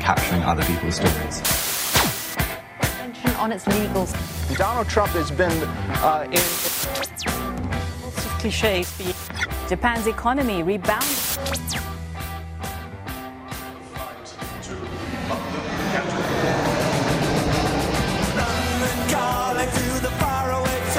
[0.00, 1.42] and capturing other people's stories.
[3.38, 4.06] On its legal.
[4.56, 5.52] Donald Trump has been
[6.02, 6.44] uh, in.
[6.96, 8.88] Lots of cliches.
[9.68, 11.38] Japan's economy rebounds.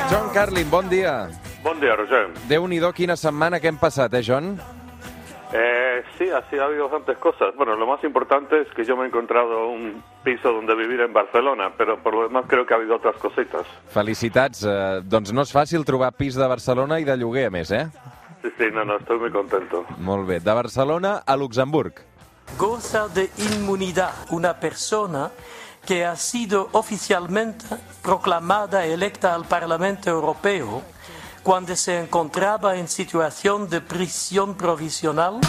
[0.09, 1.29] John Carlin, bon dia.
[1.63, 2.33] Buen día, Roger.
[2.49, 4.59] Déu-n'hi-do, quina setmana que hem passat, eh, John?
[5.54, 7.54] Eh, sí, así ha habido bastantes cosas.
[7.57, 11.11] Bueno, lo más importante es que yo me he encontrado un piso donde vivir en
[11.14, 13.65] Barcelona, pero por lo demás creo que ha habido otras cositas.
[13.89, 14.64] Felicitats.
[14.64, 17.87] Eh, doncs no és fàcil trobar pis de Barcelona i de lloguer, a més, eh?
[18.41, 19.86] Sí, sí, no, no, estoy muy contento.
[20.00, 20.39] Molt bé.
[20.39, 22.07] De Barcelona a Luxemburg.
[22.57, 25.32] goza de inmunidad una persona
[25.86, 27.65] que ha sido oficialmente
[28.04, 30.83] proclamada electa al Parlamento Europeo
[31.43, 35.39] cuando se encontraba en situación de prisión provisional?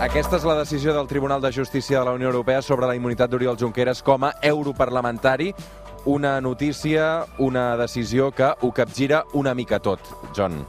[0.00, 3.30] Aquesta és la decisió del Tribunal de Justícia de la Unió Europea sobre la immunitat
[3.30, 5.54] d'Oriol Junqueras com a europarlamentari.
[6.06, 10.00] Una notícia, una decisió que ho capgira una mica tot,
[10.36, 10.64] John.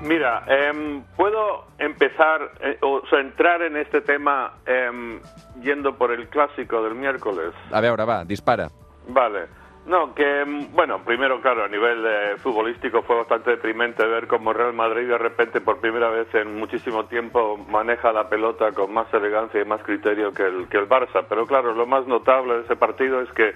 [0.00, 5.20] Mira, em, puedo empezar eh, o sea, entrar en este tema em,
[5.62, 7.54] yendo por el clásico del miércoles.
[7.70, 8.68] A veure, va, dispara.
[9.08, 9.65] Vale.
[9.86, 14.52] No, que, em, bueno, primero, claro, a nivel eh, futbolístico fue bastante deprimente ver cómo
[14.52, 19.12] Real Madrid de repente, por primera vez en muchísimo tiempo, maneja la pelota con más
[19.14, 21.24] elegancia y más criterio que el, que el Barça.
[21.28, 23.54] Pero claro, lo más notable de ese partido es que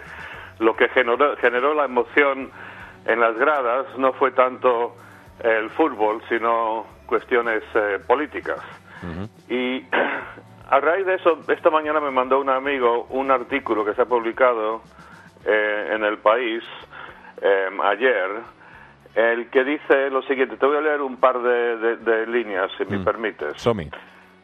[0.61, 2.53] lo que generó, generó la emoción
[3.06, 4.95] en las gradas no fue tanto
[5.41, 8.61] el fútbol, sino cuestiones eh, políticas.
[9.48, 9.84] Y
[10.70, 14.06] a raíz de eso, esta mañana me mandó un amigo un artículo que se ha
[14.06, 14.83] publicado
[15.44, 16.62] eh, en el país
[17.42, 18.30] eh, ayer,
[19.14, 20.56] el que dice lo siguiente.
[20.56, 23.61] Te voy a leer un par de, de- de líneas, si me permites.
[23.61, 23.91] Som-hi.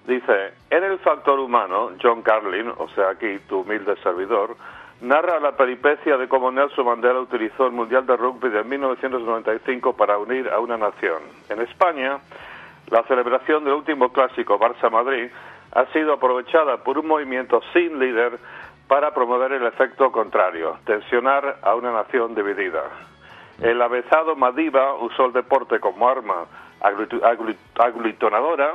[0.07, 4.57] Dice, en el factor humano, John Carlin, o sea, aquí tu humilde servidor,
[5.01, 10.17] narra la peripecia de cómo Nelson Mandela utilizó el Mundial de Rugby de 1995 para
[10.19, 11.23] unir a una nación.
[11.49, 12.19] En España,
[12.91, 15.29] la celebración del último clásico Barça-Madrid
[15.73, 18.39] ha sido aprovechada por un movimiento sin líder
[18.89, 22.83] para promover el efecto contrario, tensionar a una nación dividida.
[23.61, 26.47] El avezado Madiba usó el deporte como arma
[27.75, 28.73] aglutinadora,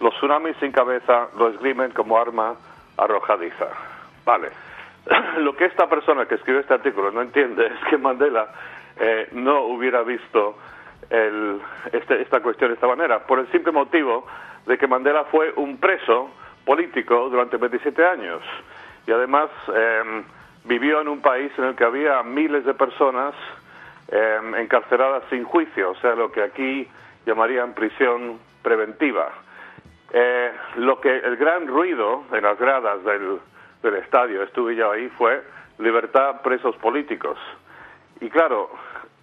[0.00, 2.54] los tsunamis sin cabeza lo esgrimen como arma
[2.98, 3.68] arrojadiza.
[4.24, 4.50] Vale.
[5.38, 8.48] Lo que esta persona que escribe este artículo no entiende es que Mandela
[8.98, 10.58] eh, no hubiera visto
[11.10, 11.60] el-
[11.92, 14.26] este- esta cuestión de esta manera, por el simple motivo
[14.66, 16.30] de que Mandela fue un preso
[16.64, 18.42] político durante 27 años
[19.06, 20.24] y además eh,
[20.64, 23.34] vivió en un país en el que había miles de personas
[24.08, 26.88] eh, encarceladas sin juicio, o sea, lo que aquí
[27.24, 29.30] llamarían prisión preventiva.
[30.12, 33.38] Eh, lo que el gran ruido en las gradas del,
[33.82, 35.42] del estadio, estuve yo ahí, fue
[35.78, 37.38] libertad presos políticos.
[38.20, 38.70] Y claro,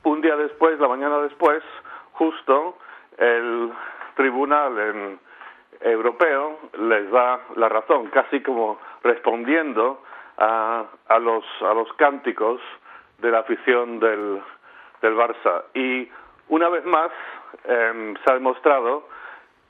[0.03, 1.63] un día después, la mañana después,
[2.11, 2.77] justo
[3.17, 3.71] el
[4.15, 5.19] tribunal en-
[5.83, 10.01] europeo les da la razón, casi como respondiendo
[10.37, 12.61] a, a los a los cánticos
[13.19, 14.41] de la afición del,
[15.01, 15.65] del Barça.
[15.73, 16.09] Y
[16.49, 17.11] una vez más
[17.65, 19.07] em, se ha demostrado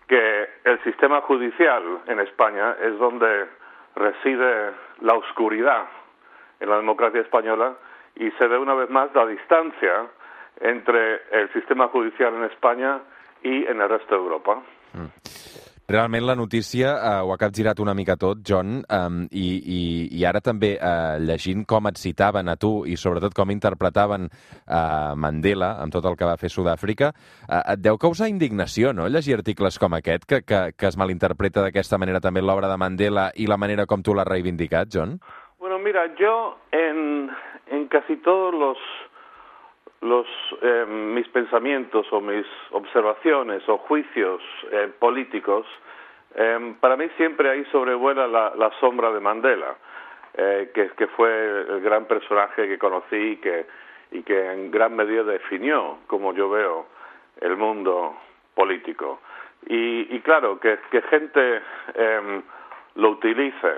[0.07, 3.47] que el sistema judicial en España es donde
[3.95, 5.85] reside la oscuridad
[6.59, 7.75] en la democracia española
[8.15, 10.07] y se ve una vez más la distancia
[10.59, 12.99] entre el sistema judicial en España
[13.41, 14.61] y en el resto de Europa.
[15.85, 19.79] Realment la notícia eh, ho ha capgirat una mica tot, John, um, i, i,
[20.15, 25.11] i ara també eh, llegint com et citaven a tu i sobretot com interpretaven eh,
[25.19, 27.11] Mandela amb tot el que va fer Sud-àfrica,
[27.49, 31.67] eh, et deu causar indignació, no?, llegir articles com aquest, que, que, que es malinterpreta
[31.67, 35.17] d'aquesta manera també l'obra de Mandela i la manera com tu l'has reivindicat, John?
[35.59, 37.29] Bueno, mira, yo en,
[37.67, 38.77] en casi todos los,
[40.03, 40.27] los
[40.61, 44.41] eh, mis pensamientos o mis observaciones o juicios
[44.71, 45.65] eh, políticos,
[46.35, 49.75] eh, para mí siempre ahí sobrevuela la, sombra de Mandela,
[50.33, 53.65] eh, que, fue el gran personaje que conocí y que,
[54.11, 56.87] y que en gran medida definió como yo veo
[57.39, 58.15] el mundo
[58.55, 59.19] político.
[59.67, 61.61] Y, y claro, que, que gente
[61.93, 62.41] eh,
[62.95, 63.73] lo utilice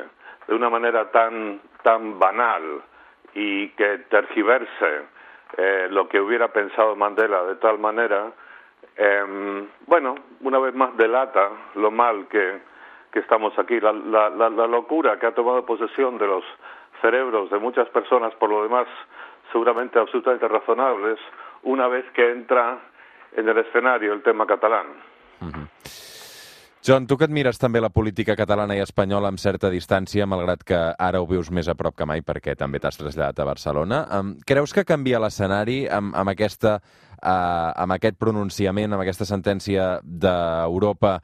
[0.47, 2.81] de una manera tan, tan banal
[3.33, 5.14] y que tergiverse
[5.57, 8.31] eh, lo que hubiera pensado Mandela de tal manera,
[8.97, 12.61] eh, bueno, una vez más delata lo mal que,
[13.11, 16.43] que estamos aquí, la, la, la, la locura que ha tomado posesión de los
[17.01, 18.87] cerebros de muchas personas, por lo demás
[19.51, 21.19] seguramente absolutamente razonables,
[21.63, 22.79] una vez que entra
[23.33, 24.87] en el escenario el tema catalán.
[26.85, 30.61] John, tu que et mires també la política catalana i espanyola amb certa distància, malgrat
[30.61, 34.03] que ara ho vius més a prop que mai perquè també t'has traslladat a Barcelona,
[34.13, 39.87] um, creus que canvia l'escenari amb, amb, aquesta, uh, amb aquest pronunciament, amb aquesta sentència
[40.05, 41.15] d'Europa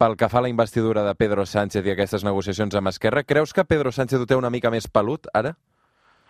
[0.00, 3.26] pel que fa a la investidura de Pedro Sánchez i aquestes negociacions amb Esquerra?
[3.28, 5.52] Creus que Pedro Sánchez ho té una mica més pelut ara?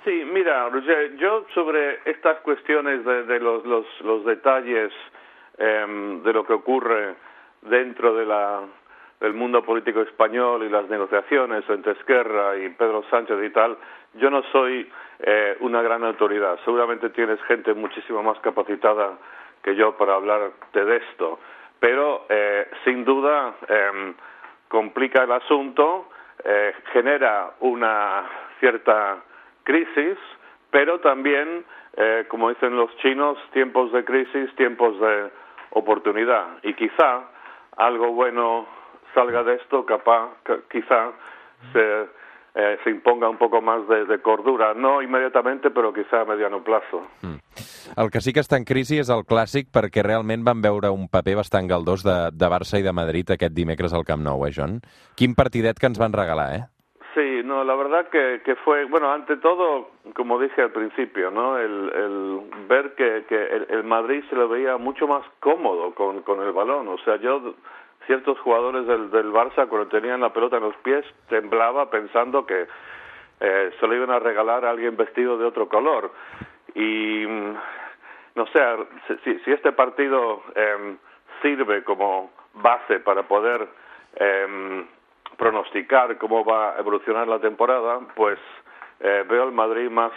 [0.03, 4.91] Sí, mira, Roger, yo sobre estas cuestiones de, de los, los, los, detalles
[5.59, 5.87] eh,
[6.27, 7.15] de lo que ocurre
[7.63, 8.67] dentro de la,
[9.21, 13.77] del mundo político español y las negociaciones entre Esquerra y Pedro Sánchez y tal,
[14.15, 14.91] yo no soy
[15.21, 16.59] eh, una gran autoridad.
[16.65, 19.19] Seguramente tienes gente muchísimo más capacitada
[19.63, 21.39] que yo para hablar de esto,
[21.79, 24.15] pero eh, sin duda eh,
[24.69, 26.09] complica el asunto,
[26.43, 28.25] eh, genera una
[28.59, 29.19] cierta
[29.65, 30.17] crisis,
[30.71, 31.65] pero también,
[31.97, 35.31] eh, como dicen los chinos, tiempos de crisis, tiempos de
[35.71, 36.47] oportunidad.
[36.63, 37.25] Y quizá
[37.77, 38.67] algo bueno
[39.15, 40.31] salga de esto, capaz,
[40.71, 41.13] quizá
[41.73, 42.09] se,
[42.55, 46.63] eh, se imponga un poco más de, de, cordura, no inmediatamente, però quizá a mediano
[46.63, 47.07] plazo.
[47.23, 47.39] Mm.
[47.97, 51.09] El que sí que està en crisi és el clàssic perquè realment van veure un
[51.11, 54.53] paper bastant galdós de, de Barça i de Madrid aquest dimecres al Camp Nou, eh,
[54.55, 54.79] John?
[55.17, 56.63] Quin partidet que ens van regalar, eh?
[57.15, 61.59] Sí, no, la verdad que, que fue, bueno, ante todo, como dije al principio, ¿no?
[61.59, 66.23] El, el ver que, que el, el, Madrid se lo veía mucho más cómodo con,
[66.23, 66.87] con el balón.
[66.87, 67.57] O sea, yo,
[68.11, 72.67] ciertos jugadores del, del Barça, cuando tenían la pelota en los pies, temblaba pensando que
[73.39, 76.11] eh, se lo iban a regalar a alguien vestido de otro color.
[76.75, 77.25] Y,
[78.35, 78.61] no sé,
[79.23, 80.97] si, si este partido eh,
[81.41, 83.69] sirve como base para poder.
[84.17, 84.87] Eh,
[85.41, 88.39] pronosticar cómo va a evolucionar la temporada, pues
[89.01, 90.13] eh, veo el Madrid más,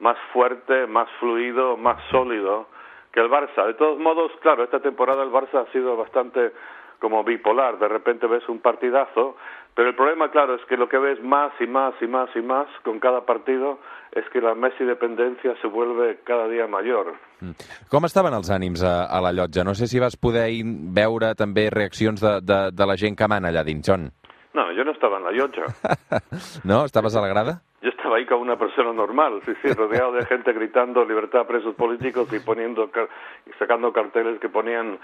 [0.00, 2.66] más fuerte, más fluido, más sólido
[3.10, 3.64] que el Barça.
[3.66, 6.52] De todos modos, claro, esta temporada el Barça ha sido bastante
[7.00, 7.78] como bipolar.
[7.78, 9.36] De repente ves un partidazo,
[9.74, 12.42] pero el problema, claro, es que lo que ves más y más y más y
[12.42, 13.78] más con cada partido
[14.12, 17.14] és que la Messi dependencia se vuelve cada dia major.
[17.40, 17.54] Mm.
[17.90, 19.62] Com estaven els ànims a, a la llotja?
[19.64, 20.48] No sé si vas poder
[20.98, 24.10] veure també reaccions de, de, de la gent que mana allà dins, John.
[24.52, 25.62] No, yo no estaba en la llotja.
[26.64, 26.84] ¿No?
[26.84, 27.62] ¿Estabas a la grada?
[27.82, 31.46] Yo estaba ahí como una persona normal, sí, sí, rodeado de gente gritando libertad a
[31.46, 32.90] presos políticos y poniendo
[33.46, 34.98] y sacando carteles que ponían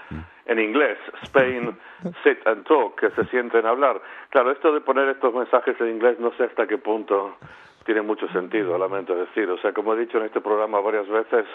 [0.45, 1.77] en inglés, Spain,
[2.21, 4.01] sit and talk, que se sienten a hablar.
[4.29, 7.37] Claro, esto de poner estos mensajes en inglés no sé hasta qué punto
[7.85, 9.49] tiene mucho sentido, lamento decir.
[9.49, 11.45] O sea, como he dicho en este programa varias veces,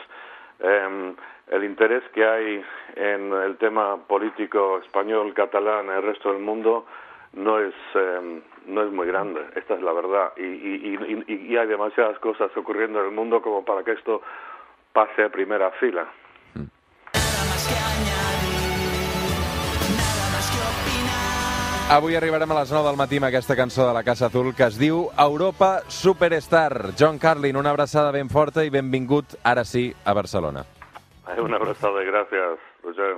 [0.60, 1.14] eh,
[1.50, 2.64] el interés que hay
[2.96, 6.86] en el tema político español, catalán, en el resto del mundo,
[7.34, 10.32] no es, eh, no es muy grande, esta es la verdad.
[10.36, 14.22] Y, y, y, y, hay demasiadas cosas ocurriendo en el mundo como para que esto
[14.92, 16.06] pase a primera fila.
[21.92, 24.64] Avui arribarem a les 9 del matí amb aquesta cançó de la Casa Azul que
[24.64, 26.94] es diu Europa Superstar.
[26.96, 30.64] John Carlin, una abraçada ben forta i benvingut, ara sí, a Barcelona.
[31.36, 33.12] Una abraçada, gràcies, Roger.